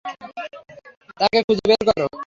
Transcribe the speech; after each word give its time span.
তাকে 1.19 1.39
খুঁজে 1.47 1.65
বের 1.69 1.81
করো। 1.89 2.07